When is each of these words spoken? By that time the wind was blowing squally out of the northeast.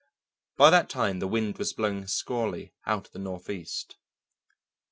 By 0.57 0.71
that 0.71 0.89
time 0.89 1.19
the 1.19 1.27
wind 1.27 1.59
was 1.59 1.73
blowing 1.73 2.07
squally 2.07 2.73
out 2.87 3.05
of 3.05 3.11
the 3.13 3.19
northeast. 3.19 3.97